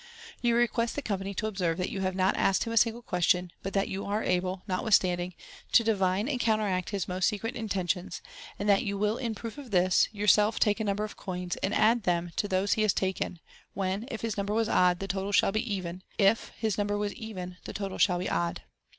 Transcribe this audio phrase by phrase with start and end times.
[0.41, 3.51] You request the company to observe that you have not asked him a single question,
[3.61, 5.35] but that you are able, notwith standing,
[5.73, 8.19] to divine and counteract his most secret intentions,
[8.59, 11.75] anH that you will in proof of this, yourself take a number of coins, and
[11.75, 13.37] add them to those he has taken,
[13.75, 17.13] when, if his number was odd, the total shall be even; if his number was
[17.13, 18.63] even, the total shall be odd.